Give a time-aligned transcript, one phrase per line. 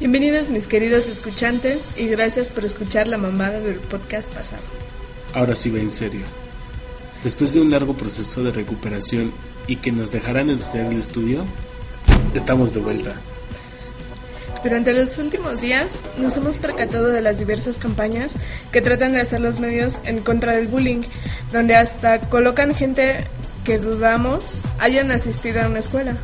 [0.00, 4.62] Bienvenidos mis queridos escuchantes y gracias por escuchar la mamada del podcast pasado.
[5.34, 6.20] Ahora sí va en serio.
[7.24, 9.32] Después de un largo proceso de recuperación
[9.66, 11.44] y que nos dejarán hacer el estudio,
[12.32, 13.16] estamos de vuelta.
[14.62, 18.36] Durante los últimos días nos hemos percatado de las diversas campañas
[18.70, 21.02] que tratan de hacer los medios en contra del bullying,
[21.52, 23.24] donde hasta colocan gente
[23.64, 26.16] que dudamos hayan asistido a una escuela.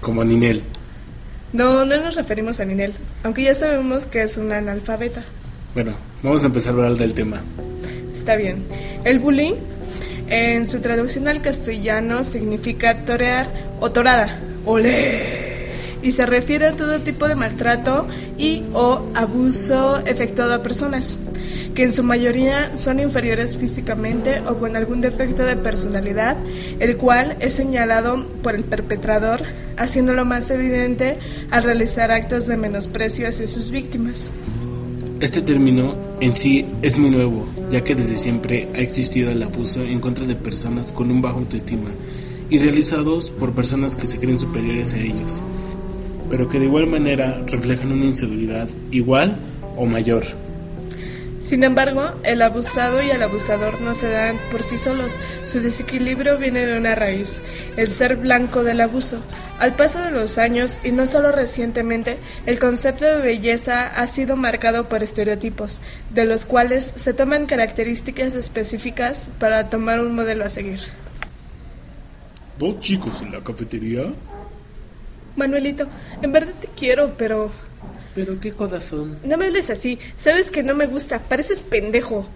[0.00, 0.62] Como Ninel.
[1.54, 5.22] No, no nos referimos a Ninel, aunque ya sabemos que es una analfabeta.
[5.72, 7.42] Bueno, vamos a empezar a hablar del tema.
[8.12, 8.64] Está bien.
[9.04, 9.54] El bullying,
[10.30, 13.46] en su traducción al castellano, significa torear
[13.78, 14.40] o torada.
[14.66, 15.70] ¡Olé!
[16.02, 21.18] Y se refiere a todo tipo de maltrato y o abuso efectuado a personas
[21.74, 26.36] que en su mayoría son inferiores físicamente o con algún defecto de personalidad,
[26.78, 29.42] el cual es señalado por el perpetrador,
[29.76, 31.18] haciéndolo más evidente
[31.50, 34.30] al realizar actos de menosprecio hacia sus víctimas.
[35.20, 39.82] Este término en sí es muy nuevo, ya que desde siempre ha existido el abuso
[39.82, 41.90] en contra de personas con un bajo autoestima
[42.50, 45.42] y realizados por personas que se creen superiores a ellos,
[46.30, 49.36] pero que de igual manera reflejan una inseguridad igual
[49.76, 50.43] o mayor.
[51.44, 55.18] Sin embargo, el abusado y el abusador no se dan por sí solos.
[55.44, 57.42] Su desequilibrio viene de una raíz,
[57.76, 59.22] el ser blanco del abuso.
[59.58, 64.36] Al paso de los años, y no solo recientemente, el concepto de belleza ha sido
[64.36, 70.48] marcado por estereotipos, de los cuales se toman características específicas para tomar un modelo a
[70.48, 70.80] seguir.
[72.58, 74.04] ¿Dos chicos en la cafetería?
[75.36, 75.88] Manuelito,
[76.22, 77.50] en verdad te quiero, pero
[78.14, 79.18] Pero qué corazón.
[79.24, 79.98] no me hables así.
[80.16, 82.28] Sabes que no me gusta, pareces pendejo.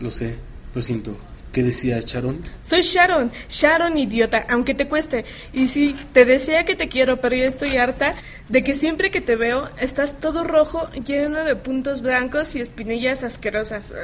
[0.00, 0.36] Lo sé,
[0.74, 1.16] lo siento.
[1.52, 2.38] ¿Qué decía Sharon?
[2.62, 5.24] Soy Sharon, Sharon idiota, aunque te cueste.
[5.54, 8.14] Y sí, te desea que te quiero, pero ya estoy harta
[8.50, 13.24] de que siempre que te veo estás todo rojo, lleno de puntos blancos y espinillas
[13.24, 13.94] asquerosas.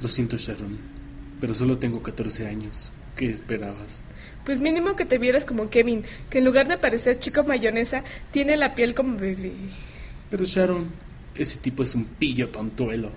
[0.00, 0.78] Lo siento, Sharon,
[1.38, 2.90] pero solo tengo 14 años.
[3.14, 4.04] ¿Qué esperabas?
[4.46, 8.56] Pues mínimo que te vieras como Kevin, que en lugar de parecer chico mayonesa, tiene
[8.56, 9.52] la piel como bebé.
[10.30, 10.86] Pero Sharon,
[11.34, 13.10] ese tipo es un pillo tontuelo.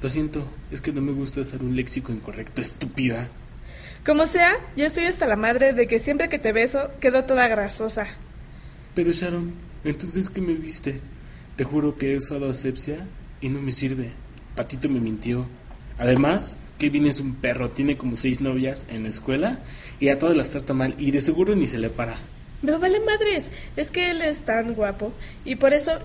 [0.00, 3.28] Lo siento, es que no me gusta usar un léxico incorrecto, estúpida.
[4.04, 7.46] Como sea, ya estoy hasta la madre de que siempre que te beso quedo toda
[7.46, 8.08] grasosa.
[8.96, 9.52] Pero Sharon,
[9.84, 11.00] entonces ¿qué me viste?
[11.54, 13.06] Te juro que he usado asepsia
[13.40, 14.10] y no me sirve.
[14.56, 15.46] Patito me mintió.
[15.98, 19.60] Además, Kevin es un perro, tiene como seis novias en la escuela
[20.00, 22.18] y a todas las trata mal y de seguro ni se le para.
[22.62, 25.12] Me vale madres, es que él es tan guapo
[25.44, 25.98] y por eso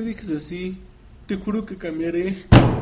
[0.00, 0.78] me dejes así.
[1.26, 2.34] Te juro que cambiaré.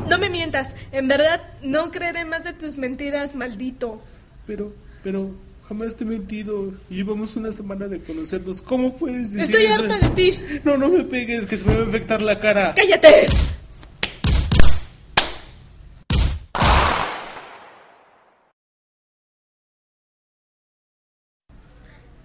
[0.09, 4.01] No me mientas, en verdad no creeré más de tus mentiras, maldito.
[4.47, 5.35] Pero, pero,
[5.67, 6.73] jamás te he mentido.
[6.89, 8.61] Llevamos una semana de conocernos.
[8.61, 9.83] ¿Cómo puedes decir Estoy eso?
[9.83, 10.39] harta de ti.
[10.63, 12.73] No, no me pegues, que se me va a infectar la cara.
[12.75, 13.27] ¡Cállate!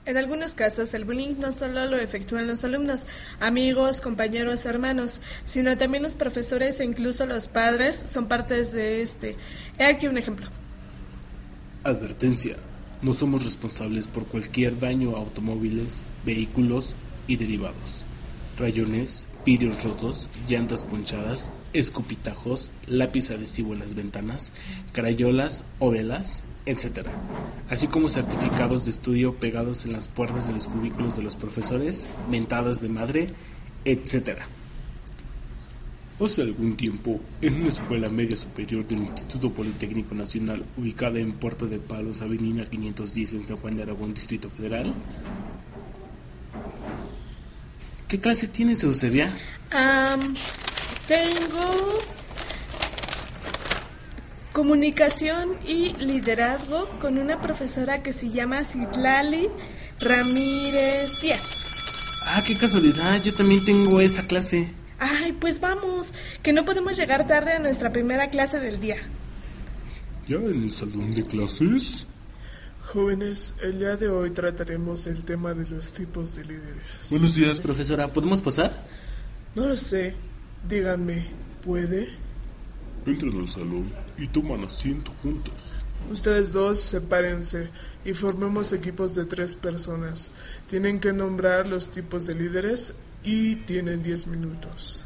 [0.06, 3.06] En algunos casos, el bullying no solo lo efectúan los alumnos,
[3.40, 9.36] amigos, compañeros, hermanos, sino también los profesores e incluso los padres son partes de este.
[9.78, 10.48] He aquí un ejemplo.
[11.84, 12.56] Advertencia.
[13.00, 16.94] No somos responsables por cualquier daño a automóviles, vehículos
[17.26, 18.04] y derivados.
[18.58, 24.52] Rayones, vidrios rotos, llantas ponchadas, escupitajos, lápiz adhesivo en las ventanas,
[24.92, 27.08] crayolas o velas, etc.
[27.68, 32.06] Así como certificados de estudio pegados en las puertas de los cubículos de los profesores,
[32.30, 33.34] mentadas de madre,
[33.84, 34.38] etc.
[36.20, 41.66] Hace algún tiempo, en una escuela media superior del Instituto Politécnico Nacional, ubicada en Puerto
[41.66, 44.94] de Palos, Avenida 510 en San Juan de Aragón, Distrito Federal.
[48.06, 49.36] ¿Qué clase tienes, Eusebia?
[49.72, 50.34] Am,
[51.08, 51.98] tengo
[54.54, 59.48] comunicación y liderazgo con una profesora que se llama Citlali
[60.00, 62.22] Ramírez Díaz.
[62.28, 64.72] Ah, qué casualidad, yo también tengo esa clase.
[65.00, 68.98] Ay, pues vamos, que no podemos llegar tarde a nuestra primera clase del día.
[70.28, 72.06] ¿Ya en el salón de clases?
[72.80, 77.10] Jóvenes, el día de hoy trataremos el tema de los tipos de líderes.
[77.10, 78.12] Buenos días, profesora.
[78.12, 78.86] ¿Podemos pasar?
[79.56, 80.14] No lo sé.
[80.68, 81.26] Díganme,
[81.64, 82.23] ¿puede?
[83.06, 85.84] Entran al salón y toman asiento juntos.
[86.10, 87.68] Ustedes dos sepárense
[88.04, 90.32] y formemos equipos de tres personas.
[90.68, 95.04] Tienen que nombrar los tipos de líderes y tienen diez minutos.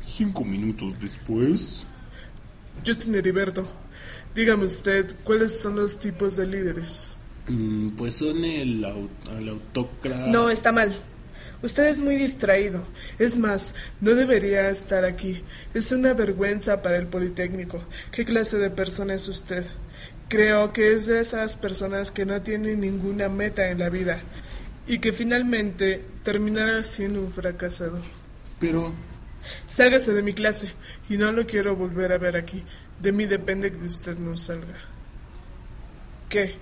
[0.00, 1.86] Cinco minutos después,
[2.86, 3.66] Justin Heriberto,
[4.34, 7.14] dígame usted, ¿cuáles son los tipos de líderes?
[7.48, 10.26] Mm, pues son el, au- el autócrata.
[10.28, 10.92] No, está mal.
[11.62, 12.84] Usted es muy distraído.
[13.18, 15.42] Es más, no debería estar aquí.
[15.74, 17.82] Es una vergüenza para el Politécnico.
[18.12, 19.64] ¿Qué clase de persona es usted?
[20.28, 24.20] Creo que es de esas personas que no tienen ninguna meta en la vida
[24.86, 28.00] y que finalmente terminará siendo un fracasado.
[28.58, 28.92] Pero,
[29.66, 30.70] Sálgase de mi clase
[31.08, 32.62] y no lo quiero volver a ver aquí.
[33.00, 34.76] De mí depende que usted no salga.
[36.28, 36.56] ¿Qué?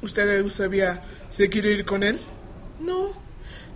[0.00, 2.18] ¿Usted, Eusebia, se quiere ir con él?
[2.80, 3.21] No.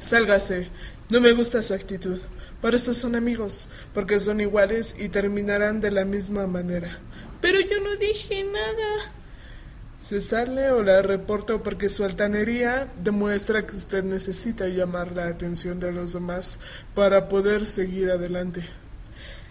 [0.07, 0.69] Sálgase.
[1.11, 2.21] No me gusta su actitud.
[2.61, 7.01] Por eso son amigos, porque son iguales y terminarán de la misma manera.
[7.41, 9.13] Pero yo no dije nada.
[9.99, 15.81] Se sale o la reporto porque su altanería demuestra que usted necesita llamar la atención
[15.81, 16.61] de los demás
[16.95, 18.65] para poder seguir adelante.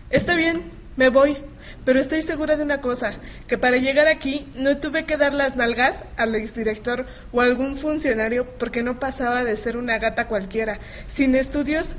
[0.10, 1.38] Está bien, me voy.
[1.84, 3.14] Pero estoy segura de una cosa,
[3.48, 7.76] que para llegar aquí no tuve que dar las nalgas al exdirector o a algún
[7.76, 11.96] funcionario porque no pasaba de ser una gata cualquiera, sin estudios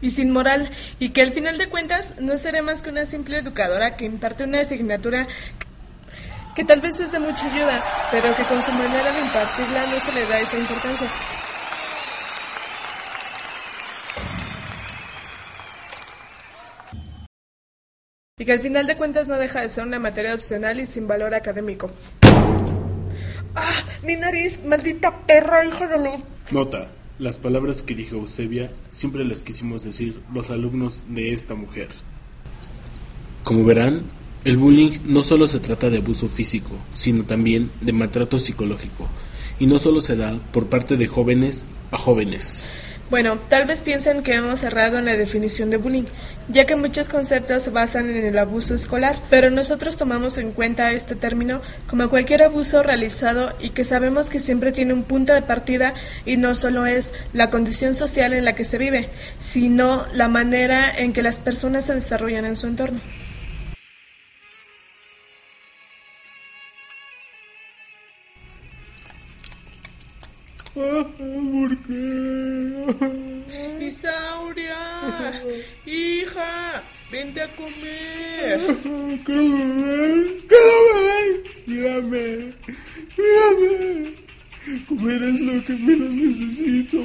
[0.00, 0.70] y sin moral,
[1.00, 4.44] y que al final de cuentas no seré más que una simple educadora que imparte
[4.44, 5.26] una asignatura
[6.54, 7.82] que tal vez es de mucha ayuda,
[8.12, 11.08] pero que con su manera de impartirla no se le da esa importancia.
[18.36, 21.06] Y que al final de cuentas no deja de ser una materia opcional y sin
[21.06, 21.88] valor académico.
[23.54, 23.84] ¡Ah!
[24.02, 24.64] ¡Mi nariz!
[24.64, 26.18] ¡Maldita perra, hijo de la...
[26.50, 26.88] nota,
[27.20, 31.86] las palabras que dijo Eusebia siempre las quisimos decir los alumnos de esta mujer.
[33.44, 34.02] Como verán,
[34.44, 39.08] el bullying no solo se trata de abuso físico, sino también de maltrato psicológico.
[39.60, 42.66] Y no solo se da por parte de jóvenes a jóvenes.
[43.10, 46.06] Bueno, tal vez piensen que hemos errado en la definición de bullying,
[46.48, 50.92] ya que muchos conceptos se basan en el abuso escolar, pero nosotros tomamos en cuenta
[50.92, 55.42] este término como cualquier abuso realizado y que sabemos que siempre tiene un punto de
[55.42, 55.94] partida
[56.24, 59.08] y no solo es la condición social en la que se vive,
[59.38, 63.00] sino la manera en que las personas se desarrollan en su entorno.
[77.34, 78.60] Vente a comer.
[79.26, 80.44] ¿Qué bebé?
[80.48, 80.56] ¿Qué
[80.94, 81.42] bebé?
[81.66, 82.54] Mírame,
[83.16, 84.14] mírame.
[84.86, 86.98] Comer es lo que menos necesito.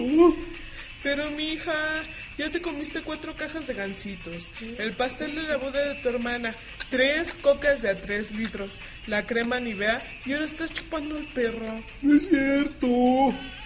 [1.02, 2.04] Pero mi hija,
[2.38, 6.52] ya te comiste cuatro cajas de gansitos, el pastel de la boda de tu hermana,
[6.90, 11.82] tres cocas de a tres litros, la crema Nivea y ahora estás chupando al perro.
[12.02, 12.88] No es cierto.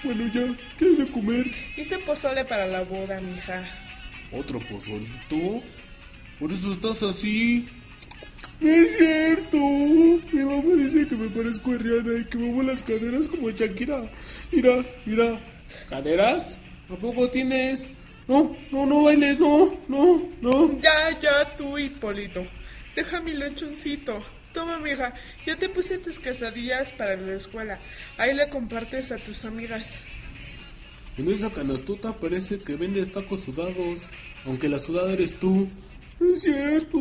[0.04, 1.52] Bueno, ya, ¿qué hay de comer?
[1.76, 3.64] Hice pozole para la boda, mija.
[4.32, 5.64] ¿Otro pozolito?
[6.44, 7.70] ¿Por eso estás así?
[8.60, 9.56] No es cierto.
[9.56, 14.12] Mi mamá dice que me parezco a Rihanna y que muevo las caderas como Shakira.
[14.52, 15.40] Mira, mira.
[15.90, 16.60] ¿Caderas?
[16.90, 17.90] ¿A poco tienes?
[18.28, 20.82] No, no, no bailes, no, no, no.
[20.82, 22.46] Ya, ya, tú, Hipólito.
[22.94, 24.22] Deja mi lechoncito.
[24.52, 25.14] Toma, mija,
[25.46, 27.80] ya te puse tus quesadillas para la escuela.
[28.18, 29.98] Ahí le compartes a tus amigas.
[31.16, 34.10] En esa canastota parece que vendes tacos sudados,
[34.46, 35.70] aunque la sudada eres tú.
[36.20, 36.98] No es cierto.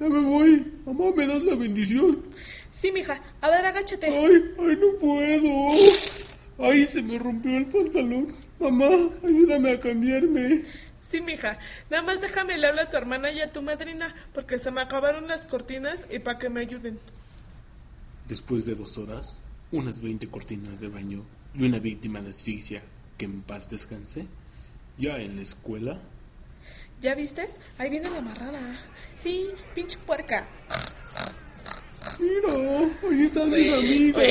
[0.00, 0.72] Ya me voy.
[0.86, 2.22] Mamá, ¿me das la bendición?
[2.70, 4.06] Sí, mija, a ver, agáchate.
[4.08, 5.66] Ay, ay, no puedo.
[6.58, 8.28] Ay, se me rompió el pantalón.
[8.58, 8.90] Mamá,
[9.22, 10.62] ayúdame a cambiarme.
[11.00, 11.58] Sí, mija,
[11.90, 14.80] nada más déjame le hablo a tu hermana y a tu madrina, porque se me
[14.80, 16.98] acabaron las cortinas y para que me ayuden.
[18.26, 21.24] Después de dos horas, unas 20 cortinas de baño
[21.54, 22.82] y una víctima de asfixia
[23.18, 24.26] que en paz descanse,
[24.96, 26.00] ya en la escuela,
[27.04, 27.60] ¿Ya vistes?
[27.76, 28.60] Ahí viene la amarrada.
[29.12, 30.48] Sí, pinche puerca.
[32.18, 32.54] Mira,
[33.10, 34.22] ahí están mis amigos.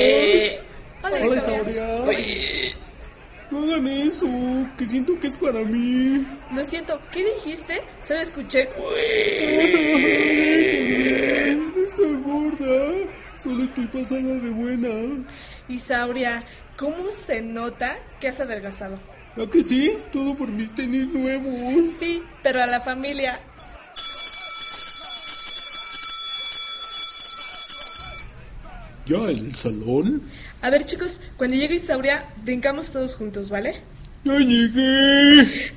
[1.04, 1.40] Hola, Hola, Isabel.
[1.40, 2.76] Sauria.
[3.52, 4.26] No hagan eso,
[4.76, 6.26] que siento que es para mí.
[6.52, 7.80] Lo siento, ¿qué dijiste?
[8.02, 8.68] Solo escuché.
[11.54, 12.92] No estoy gorda,
[13.40, 15.24] solo estoy pasada de buena.
[15.68, 16.44] Isauria,
[16.76, 19.13] ¿cómo se nota que has adelgazado?
[19.36, 19.92] ¿A que sí?
[20.12, 21.92] Todo por mis tenis nuevos.
[21.98, 23.40] Sí, pero a la familia.
[29.06, 30.22] ¿Ya el salón?
[30.62, 33.80] A ver, chicos, cuando llegue Isauria, brincamos todos juntos, ¿vale?
[34.24, 35.72] ¡Ya llegué!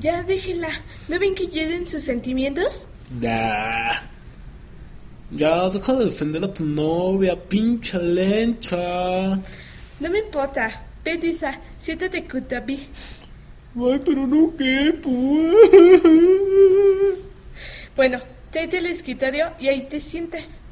[0.00, 0.70] Ya déjenla.
[1.08, 2.86] ¿No ven que lleguen sus sentimientos?
[3.20, 3.92] Nah.
[5.32, 8.78] Ya, deja de defender a tu novia, pincha lencha.
[10.00, 10.86] No me importa.
[11.04, 12.26] Ven, Isa, siéntate
[12.56, 12.88] a mí.
[13.76, 15.10] Ay, pero no quepo.
[17.96, 18.18] Bueno,
[18.50, 20.62] tráete el escritorio y ahí te sientas.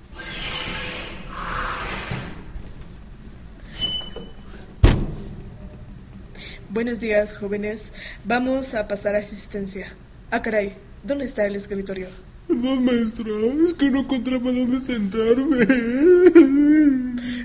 [6.71, 7.95] Buenos días, jóvenes.
[8.25, 9.95] Vamos a pasar asistencia.
[10.31, 12.09] Ah, caray, ¿dónde está el escritorio?
[12.47, 13.27] Perdón, maestra,
[13.65, 15.67] es que no encontraba dónde sentarme.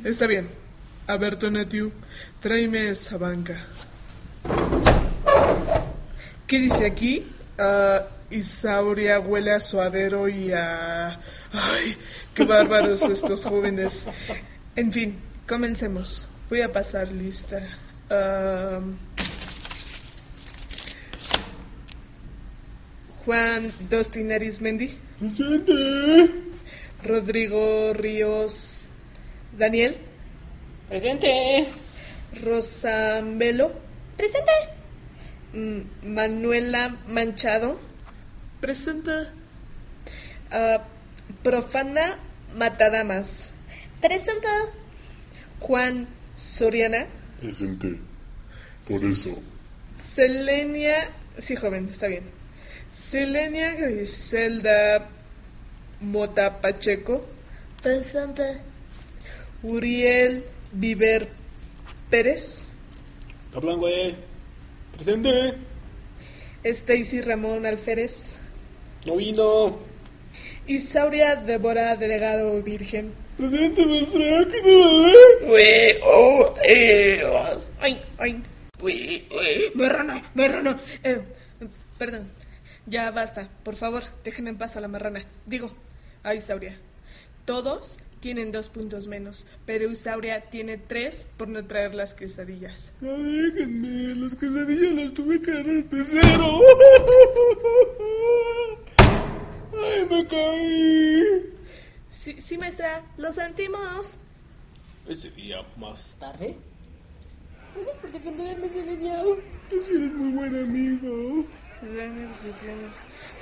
[0.03, 0.62] Está bien.
[1.05, 1.91] A ver, Tonatiu,
[2.39, 3.57] tráeme esa banca.
[6.48, 7.27] ¿Qué dice aquí?
[7.57, 11.19] Ah, Isauria huele a suadero y a...
[11.51, 11.98] ¡Ay!
[12.33, 14.07] ¡Qué bárbaros estos jóvenes!
[14.75, 16.29] En fin, comencemos.
[16.50, 17.62] Voy a pasar lista.
[18.10, 18.79] Ah,
[23.25, 24.98] Juan Dustin Arismendi.
[25.19, 26.31] ¡Presente!
[27.03, 28.88] Rodrigo Ríos.
[29.57, 29.98] Daniel.
[30.89, 31.67] Presente.
[32.43, 33.71] Rosamelo.
[34.17, 34.51] Presente.
[35.53, 37.79] Mm, Manuela Manchado.
[38.59, 39.31] Presenta.
[40.51, 40.83] Ah,
[41.43, 42.17] Profana
[42.55, 43.55] Matadamas.
[44.01, 44.47] Presente.
[45.59, 47.07] Juan Soriana.
[47.39, 47.99] Presente.
[48.87, 49.29] Por eso.
[49.95, 51.09] Selenia.
[51.37, 52.23] Sí, joven, está bien.
[52.91, 55.09] Selenia Griselda
[56.01, 57.25] Mota Pacheco.
[57.81, 58.61] Presente.
[59.63, 60.43] Uriel
[60.74, 61.30] Viver
[62.10, 62.68] Pérez.
[63.53, 64.15] Hablan, güey.
[64.96, 65.53] Presente.
[66.63, 68.39] Stacy Ramón Alférez.
[69.06, 69.80] No vino.
[70.65, 73.13] Isauria Débora Delegado Virgen.
[73.38, 75.48] Presente, maestra, que no.
[75.48, 77.62] Güey, oh, eh, oh.
[77.80, 78.44] Ay, ay.
[78.80, 79.72] Güey, güey.
[79.75, 80.80] Marrana, marrana.
[81.03, 81.22] Eh,
[81.98, 82.30] perdón.
[82.86, 83.50] Ya basta.
[83.63, 85.25] Por favor, dejen en paz a la marrana.
[85.46, 85.72] Digo,
[86.24, 86.77] a Isauria.
[87.46, 92.94] Todos tienen dos puntos menos, pero Isauria tiene tres por no traer las quesadillas.
[93.01, 96.62] Ya déjenme, las quesadillas las tuve que dar al pecero.
[99.77, 101.53] Ay, me caí.
[102.10, 104.20] Sí, sí, maestra, lo sentimos.
[105.06, 106.56] Ese día más tarde.
[107.75, 109.22] Gracias por defenderme, Selenia.
[109.70, 111.46] Tú eres muy buen amigo.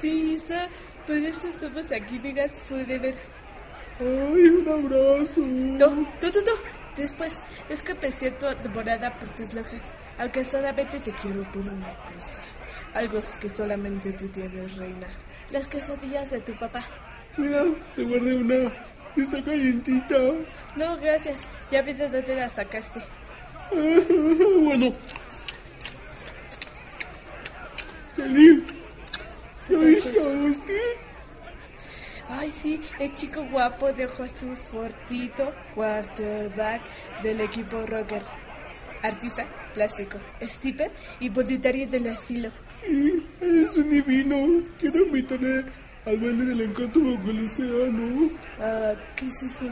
[0.01, 0.69] Sí, Isa,
[1.05, 3.13] por eso somos aquí, Vegas Forever.
[4.01, 5.41] Ay, un abrazo.
[5.77, 6.51] Tú, tú, tú, tú.
[6.97, 7.39] Después,
[7.69, 9.93] es que empecé tu temporada por tus lojas.
[10.17, 12.39] Aunque solamente te quiero por una cosa.
[12.95, 15.07] Algo que solamente tú tienes, reina.
[15.51, 16.81] Las quesadillas de tu papá.
[17.37, 17.63] Mira,
[17.95, 18.73] te guardé una.
[19.15, 20.17] Está calientita.
[20.75, 21.47] No, gracias.
[21.69, 23.01] Ya vi de dónde la sacaste.
[24.61, 24.93] Bueno.
[28.15, 28.65] Salí.
[29.69, 31.10] ¿Ya viste a Agustín?
[32.33, 36.81] Ay, sí, el chico guapo de ojo azul fortito, quarterback
[37.21, 38.21] del equipo rocker.
[39.01, 42.49] Artista plástico, stipper y voluntario del asilo.
[42.85, 44.63] Sí, eres un divino.
[44.79, 45.65] Quiero invitarle
[46.05, 48.29] al baile del encanto bajo el océano.
[48.59, 49.65] Ah, ¿qué es eso?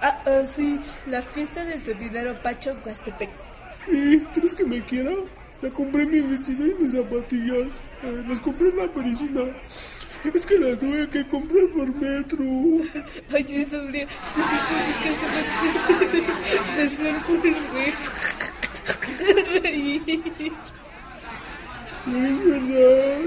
[0.00, 3.30] Ah, ah, sí, la fiesta del sonidero Pacho Huastepec.
[3.86, 5.12] ¿Y crees que me quiera?
[5.62, 7.68] Le compré mi vestido y mis zapatillas.
[8.02, 9.42] Eh, las compré en la medicina.
[10.34, 12.44] Es que las tuve que comprar por metro.
[13.32, 17.16] Ay, eso, tío, tú siempre buscas la de ser
[19.62, 20.02] reír.
[22.06, 23.18] Es verdad.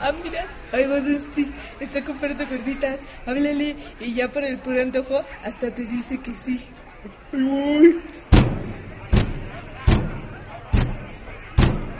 [0.00, 5.22] Ah, mira, ahí va Dusty, está comprando gorditas, háblale y ya por el puro antojo
[5.44, 6.60] hasta te dice que sí.
[7.32, 8.00] Ahí voy.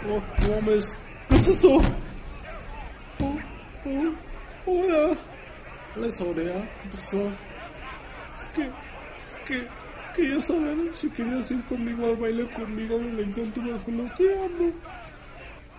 [0.08, 0.96] Oh, no mames.
[1.28, 1.76] ¿Qué es eso?
[3.20, 3.38] Oh,
[3.86, 4.12] oh,
[4.66, 5.16] hola.
[5.96, 6.78] Hola, Saurea.
[6.82, 7.28] ¿Qué pasó?
[8.40, 9.68] Es que, es que,
[10.16, 14.72] quería saber si querías ir conmigo al baile conmigo del encanto bajo el océano.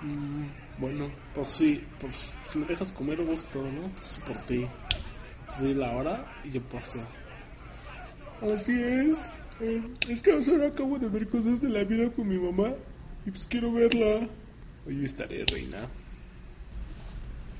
[0.02, 3.90] Mm, bueno, pues sí, pues si me dejas comer gusto, ¿no?
[3.90, 4.66] Pues por ti.
[5.60, 7.00] Di la hora y yo paso.
[8.42, 9.18] Así es.
[9.60, 12.74] Eh, es que ahora acabo de ver cosas de la vida con mi mamá
[13.26, 14.28] y pues quiero verla.
[14.86, 15.88] Hoy estaré, reina.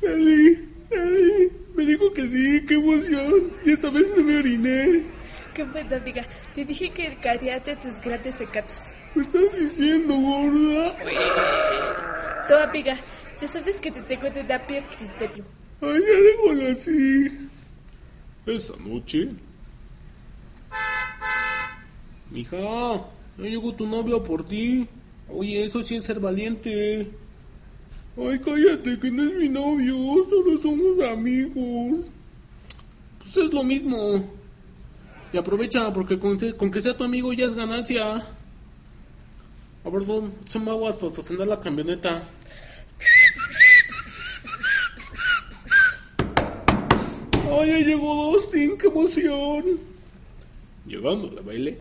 [0.02, 3.54] Eli, Eli, me dijo que sí, qué emoción.
[3.66, 5.04] Y esta vez no me oriné.
[5.54, 8.92] Qué buena amiga, te dije que cariate tus grandes secatos.
[9.16, 10.98] ¿Me estás diciendo, gorda?
[12.48, 12.98] Tu amiga,
[13.40, 15.46] ya sabes que te tengo en un amplio criterio.
[15.80, 17.50] Ay, ya déjalo así.
[18.46, 19.30] Esa noche,
[22.32, 24.88] Mija, ya llegó tu novio por ti.
[25.30, 27.08] Oye, eso sí es ser valiente.
[28.18, 29.96] Ay, cállate, que no es mi novio,
[30.30, 32.06] solo somos amigos.
[33.20, 34.24] Pues es lo mismo.
[35.32, 38.24] Y aprovecha, porque con, que- sea tu amigo ya es ganancia.
[39.86, 42.22] A ver, don, échame agua para estacionar la camioneta.
[47.52, 48.78] ¡Ay, ya llegó Dustin!
[48.78, 49.64] ¡Qué emoción!
[50.86, 51.78] Llegando al baile.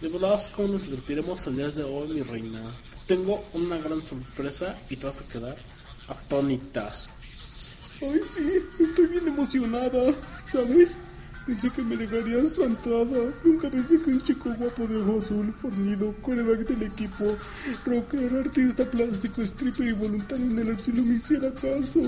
[0.00, 2.60] De verdad, ¿cómo nos divertiremos el día de hoy, mi reina?
[3.06, 5.56] Tengo una gran sorpresa y te vas a quedar
[6.08, 6.86] atónita.
[6.86, 10.14] Ay, sí, estoy bien emocionada,
[10.46, 10.92] ¿sabes?
[11.44, 13.30] Pensé que me dejarías su entrada.
[13.44, 17.36] Nunca pensé que un chico guapo de ojo azul, fornido, coreback del equipo,
[17.84, 22.00] rocker, artista plástico, stripper y voluntario en el asilo me hiciera caso.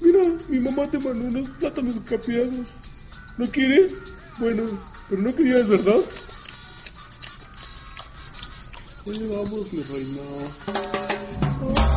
[0.00, 2.72] Mira, mi mamá te mandó unos plátanos capeados.
[3.36, 3.94] ¿Lo quieres?
[4.40, 4.64] Bueno,
[5.08, 6.00] pero no querías, ¿verdad?
[9.10, 10.22] Ahí vamos, mi reina.
[11.46, 11.87] Estreno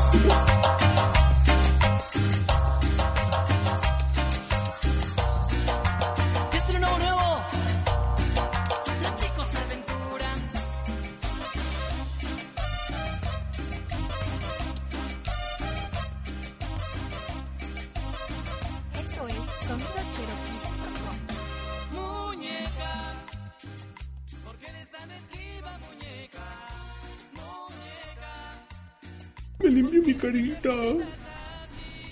[30.61, 31.05] carita.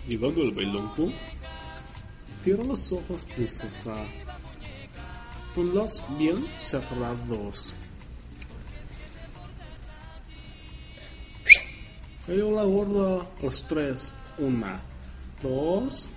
[0.07, 1.09] Llegando al bailonco,
[2.43, 3.95] cierra los ojos, princesa.
[5.53, 7.75] Ponlos bien cerrados.
[12.27, 13.27] Hey, hola gorda.
[13.41, 14.15] Los tres.
[14.37, 14.79] Una,
[15.41, 16.09] dos,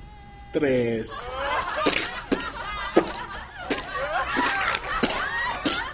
[0.53, 1.31] tres.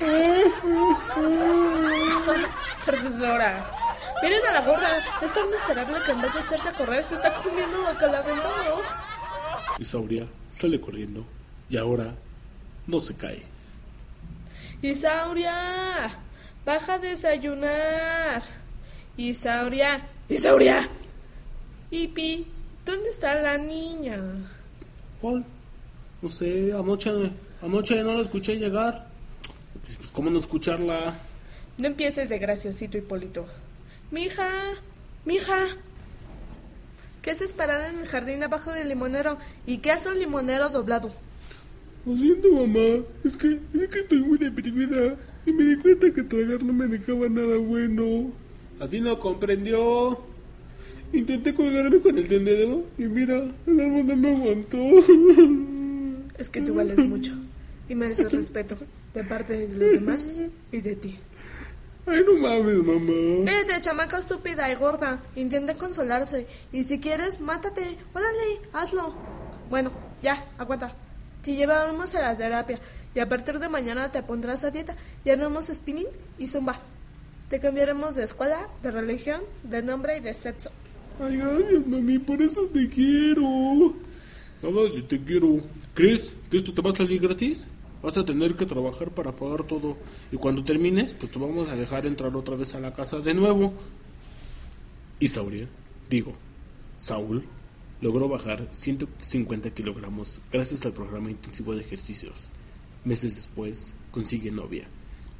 [2.84, 3.77] Perdedora.
[4.22, 4.98] Miren a la gorda.
[5.22, 8.86] Es tan miserable que en vez de echarse a correr se está comiendo la vendamos.
[9.78, 11.24] Isauria sale corriendo
[11.70, 12.14] y ahora
[12.86, 13.42] no se cae.
[14.82, 16.18] Isauria,
[16.64, 18.42] baja a desayunar.
[19.16, 20.86] Isauria, Isauria.
[21.90, 22.46] Ipi,
[22.84, 24.20] ¿dónde está la niña?
[25.20, 25.44] ¿Cuál?
[26.20, 27.10] No sé, anoche,
[27.62, 29.06] anoche no la escuché llegar.
[29.82, 31.14] Pues, pues, ¿cómo no escucharla?
[31.78, 33.46] No empieces de graciosito, Hipólito.
[34.10, 34.48] Mija,
[35.24, 35.66] mija.
[37.22, 39.38] ¿Qué haces parada en el jardín abajo del limonero?
[39.66, 41.12] ¿Y qué hace un limonero doblado?
[42.06, 43.04] Lo siento, mamá.
[43.24, 45.16] Es que, es que estoy muy deprimida.
[45.44, 48.32] Y me di cuenta que tragar no me dejaba nada bueno.
[48.80, 50.18] Así no comprendió.
[51.12, 54.78] Intenté colgarme con el tendedero y mira, el árbol no me aguantó.
[56.38, 57.32] Es que tú vales mucho
[57.88, 58.76] y mereces respeto
[59.14, 61.18] de parte de los demás y de ti.
[62.08, 63.44] Ay, no mames, mamá.
[63.44, 65.20] Cállate, chamaca estúpida y gorda.
[65.36, 66.46] Intenta consolarse.
[66.72, 67.98] Y si quieres, mátate.
[68.14, 69.12] Órale, hazlo.
[69.68, 69.92] Bueno,
[70.22, 70.94] ya, aguanta.
[71.42, 72.80] Te llevamos a la terapia.
[73.14, 74.96] Y a partir de mañana te pondrás a dieta.
[75.24, 76.06] Y haremos spinning
[76.38, 76.80] y zumba.
[77.50, 80.70] Te cambiaremos de escuela, de religión, de nombre y de sexo.
[81.20, 83.94] Ay, gracias, mami, por eso te quiero.
[84.62, 85.60] Mamá, yo te quiero.
[85.94, 87.66] ¿Crees que esto te va a salir gratis?
[88.02, 89.96] Vas a tener que trabajar para pagar todo.
[90.30, 93.34] Y cuando termines, pues te vamos a dejar entrar otra vez a la casa de
[93.34, 93.72] nuevo.
[95.18, 95.68] Y Sauriel,
[96.08, 96.34] digo,
[96.98, 97.44] Saúl,
[98.00, 102.50] logró bajar 150 kilogramos gracias al programa intensivo de ejercicios.
[103.04, 104.88] Meses después, consigue novia,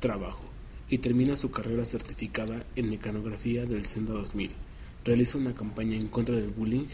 [0.01, 0.44] trabajo
[0.90, 4.51] y termina su carrera certificada en mecanografía del Senda 2000.
[5.05, 6.87] Realiza una campaña en contra del bullying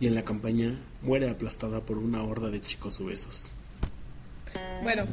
[0.00, 3.50] y en la campaña muere aplastada por una horda de chicos obesos.
[4.82, 5.04] Bueno,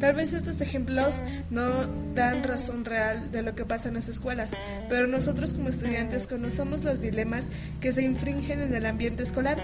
[0.00, 4.56] tal vez estos ejemplos no dan razón real de lo que pasa en las escuelas,
[4.88, 9.56] pero nosotros como estudiantes conocemos los dilemas que se infringen en el ambiente escolar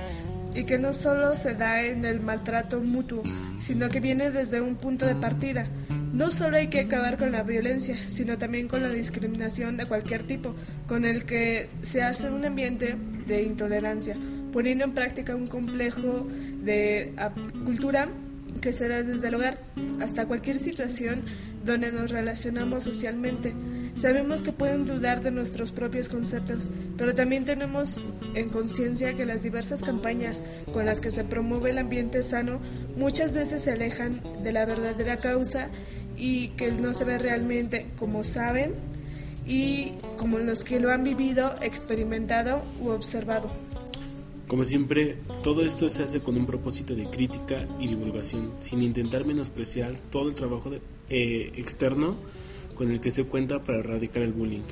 [0.55, 3.23] y que no solo se da en el maltrato mutuo,
[3.59, 5.67] sino que viene desde un punto de partida.
[6.13, 10.25] No solo hay que acabar con la violencia, sino también con la discriminación de cualquier
[10.25, 10.55] tipo,
[10.89, 12.97] con el que se hace un ambiente
[13.29, 14.17] de intolerancia,
[14.53, 16.27] poniendo en práctica un complejo
[16.65, 17.13] de
[17.65, 18.09] cultura
[18.61, 19.59] que se da desde el hogar
[20.01, 21.23] hasta cualquier situación
[21.65, 23.55] donde nos relacionamos socialmente.
[23.95, 28.01] Sabemos que pueden dudar de nuestros propios conceptos, pero también tenemos
[28.35, 32.61] en conciencia que las diversas campañas con las que se promueve el ambiente sano
[32.97, 35.69] muchas veces se alejan de la verdadera causa
[36.17, 38.75] y que no se ve realmente como saben
[39.47, 43.51] y como los que lo han vivido, experimentado u observado.
[44.51, 49.25] Como siempre, todo esto se hace con un propósito de crítica y divulgación, sin intentar
[49.25, 52.17] menospreciar todo el trabajo de- eh, externo
[52.75, 54.65] con el que se cuenta para erradicar el bullying.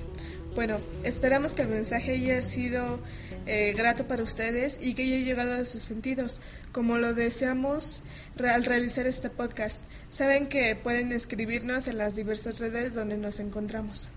[0.57, 2.99] Bueno, esperamos que el mensaje haya sido
[3.47, 6.41] eh, grato para ustedes y que haya llegado a sus sentidos,
[6.73, 8.03] como lo deseamos
[8.37, 9.85] al realizar este podcast.
[10.11, 14.11] Saben que pueden escribirnos en las diversas redes donde nos encontramos.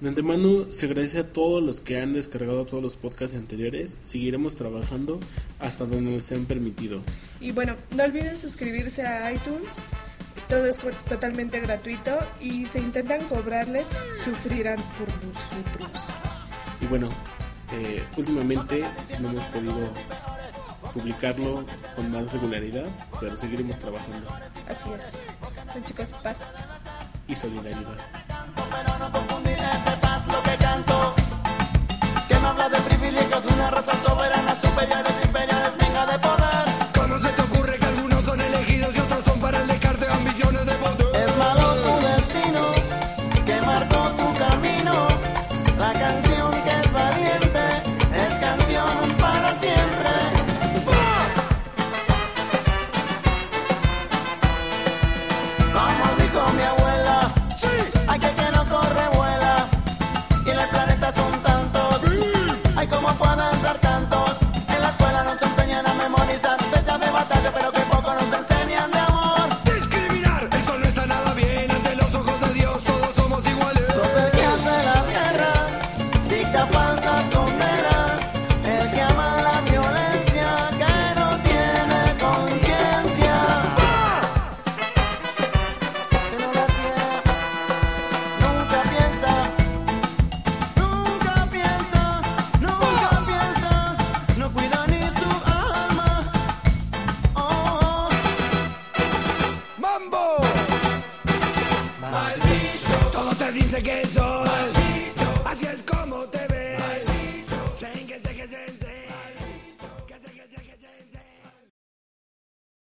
[0.00, 3.98] De antemano se agradece a todos los que han descargado todos los podcasts anteriores.
[4.02, 5.20] Seguiremos trabajando
[5.58, 7.02] hasta donde nos sean permitido.
[7.38, 9.82] Y bueno, no olviden suscribirse a iTunes.
[10.48, 16.14] Todo es totalmente gratuito y si intentan cobrarles, sufrirán por nosotros.
[16.80, 17.10] Y bueno,
[17.72, 18.82] eh, últimamente
[19.20, 19.90] no hemos podido
[20.94, 22.86] publicarlo con más regularidad,
[23.20, 24.28] pero seguiremos trabajando.
[24.66, 25.26] Así es.
[25.40, 26.48] Bueno, chicos, paz.
[27.28, 27.98] Y solidaridad.